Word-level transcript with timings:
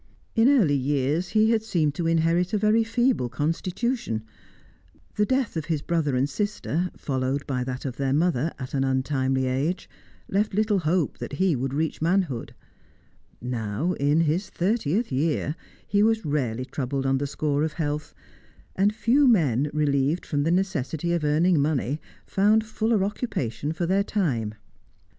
In 0.33 0.49
early 0.49 0.73
years 0.73 1.27
he 1.29 1.51
had 1.51 1.61
seemed 1.61 1.93
to 1.93 2.07
inherit 2.07 2.53
a 2.53 2.57
very 2.57 2.83
feeble 2.83 3.29
constitution; 3.29 4.23
the 5.15 5.27
death 5.27 5.55
of 5.55 5.65
his 5.65 5.83
brother 5.83 6.15
and 6.15 6.27
sister, 6.27 6.89
followed 6.97 7.45
by 7.45 7.63
that 7.63 7.85
of 7.85 7.97
their 7.97 8.11
mother 8.11 8.51
at 8.57 8.73
an 8.73 8.83
untimely 8.83 9.45
age, 9.45 9.87
left 10.27 10.55
little 10.55 10.79
hope 10.79 11.19
that 11.19 11.33
he 11.33 11.55
would 11.55 11.75
reach 11.75 12.01
manhood; 12.01 12.55
now, 13.43 13.93
in 13.93 14.21
his 14.21 14.49
thirtieth 14.49 15.11
year, 15.11 15.55
he 15.87 16.01
was 16.01 16.25
rarely 16.25 16.65
troubled 16.65 17.05
on 17.05 17.19
the 17.19 17.27
score 17.27 17.63
of 17.63 17.73
health, 17.73 18.15
and 18.75 18.95
few 18.95 19.27
men 19.27 19.69
relieved 19.71 20.25
from 20.25 20.41
the 20.41 20.49
necessity 20.51 21.13
of 21.13 21.23
earning 21.23 21.61
money 21.61 22.01
found 22.25 22.65
fuller 22.65 23.03
occupation 23.03 23.71
for 23.71 23.85
their 23.85 24.03
time. 24.03 24.55